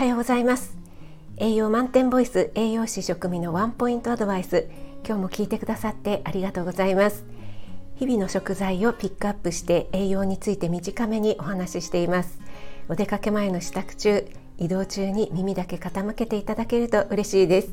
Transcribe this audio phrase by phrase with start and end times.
[0.00, 0.78] はようございます。
[1.36, 4.66] 栄養満点ボイス栄養士食味のワンポイントアドバイス。
[5.06, 7.26] 今日も聞いてくださってありがとうございます。
[7.96, 12.38] 日々の食材をピックアップして栄養について短めにお話ししています。
[12.88, 14.26] お出かけ前の支度中
[14.56, 17.68] 移動中に耳だけ傾けていただけると嬉しいです。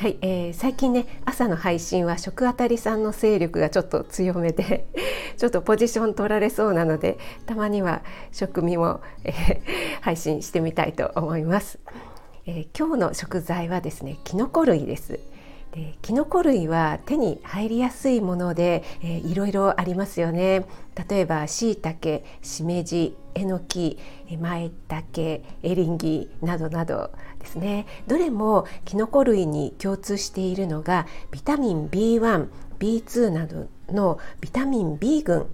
[0.00, 4.88] はい、えー、最近ね朝の配信は食あたりさんの勢力がちょっと強めで
[5.36, 8.00] ちょっとポジション取られそうなのでたまには
[8.32, 9.60] 食味も、えー、
[10.00, 11.80] 配信してみたいと思います、
[12.46, 15.20] えー、今日の食材はですねキノコ類です。
[15.72, 20.66] でキノコ類は手に入りやすいもので、えー、いろいろありますよね。
[21.08, 23.98] 例えばしいたけしめじえのき
[24.38, 27.86] まいたけエリンギなどなどですね。
[28.06, 32.48] どれもキノコ類に共通しているのがビタミン B1、
[32.80, 35.46] B2 などのビタミン B 群。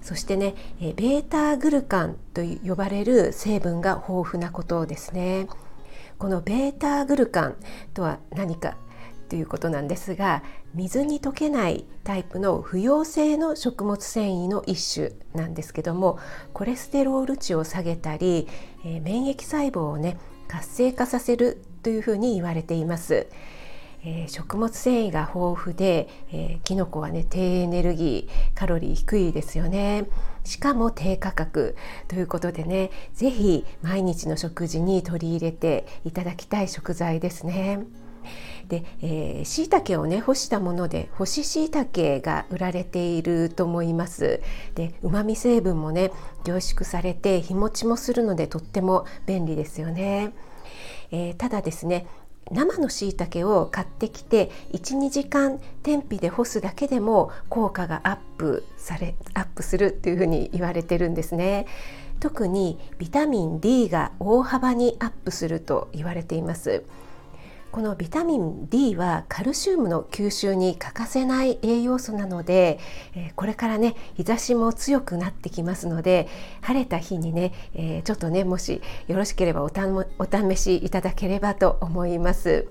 [0.00, 5.48] そしてねベータグルカンと呼ばれる成分が豊富なことですね。
[6.18, 7.56] このベータグルカン
[7.92, 8.76] とは何か
[9.34, 16.20] ということなんですが水に溶けないタイプの不溶性の食物繊維の一種なんですけども
[16.52, 18.46] コレステロール値を下げたり、
[18.84, 23.26] えー、免疫細胞をね活性化させるというふうに言われています。
[24.04, 30.04] えー、食物繊維が豊富で、えー、キノコはね低エネルギーカロリー低いですよね
[30.44, 31.74] しかも低価格
[32.06, 37.80] ということでね是非毎日の食事に取り入れていただきたい食材ですね。
[38.68, 44.40] で、えー、椎茸をね干したもので干し椎茸が売られていると思います。
[44.74, 46.10] で旨味成分もね
[46.44, 50.32] 凝縮されて日持ちもするのでとっても便利ですよね、
[51.10, 52.06] えー、ただですね
[52.50, 61.66] 生の椎茸を買ってきて12時間天日で干すだけでも効果がアップされアップするっていうふうに言われてるんですね。
[62.20, 66.84] 特にビタミン D が大幅にアップすると言われています。
[67.74, 72.78] このビタミン D はカルシウムの吸収に欠かせない栄養素なので、
[73.16, 76.28] えこれからね日差しも強くなってきますので
[76.60, 82.68] 晴れた日にね、えちょっとねもしよろしければお試しいただければと思います。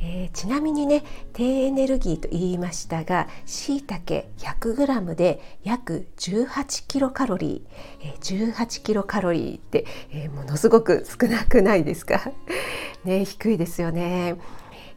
[0.00, 12.20] えー、ちなみにね低エネルギーと言いましたがしいたけ 100g で約18キロカロリー、えー、18キロカロリーって、えー、ものすごく少なくないですか？
[13.04, 14.36] ね低いですよね、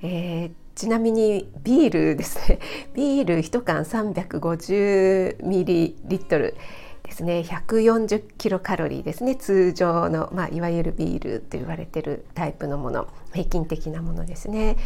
[0.02, 2.60] えー、ちなみにビールですね。
[2.94, 6.56] ビール1缶350ミリリットル。
[7.08, 14.78] ですね140キロカロリーですね通常の、まあ、いわゆるビールと言われてるタイプのもの平均的なものですね。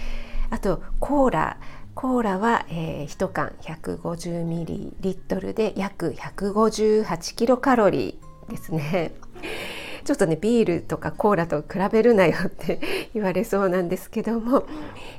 [0.50, 1.58] あとコーラ。
[1.94, 9.12] コーラは、えー、1缶150ミリリットルで約158キロカロリーですね。
[10.06, 12.80] ちょっとねビールとかコーラと比べるなよって
[13.14, 14.64] 言われそうなんですけども、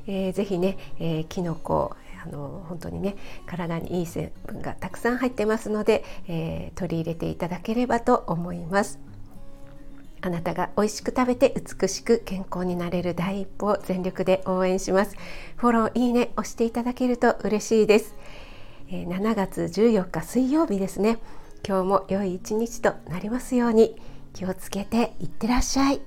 [0.07, 1.95] えー、ぜひね、えー、キノコ
[2.25, 3.17] あの本当にね
[3.47, 9.01] 体にいい成分がたくさん入ってますので、えー、取り入れていただければと思います。
[10.25, 15.17] あなたが美味しく食べて美しく健康になれる第一歩を全力で応援します。
[15.57, 18.15] フォローいいね押していただけると嬉しいです。
[18.89, 21.19] えー、7月14日水曜日ですね。
[21.67, 23.97] 今日も良い一日となりますように
[24.33, 26.01] 気をつけていってらっしゃい。